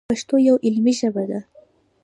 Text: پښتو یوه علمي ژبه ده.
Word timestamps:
پښتو 0.09 0.35
یوه 0.47 0.61
علمي 0.65 0.93
ژبه 0.99 1.23
ده. 1.29 1.39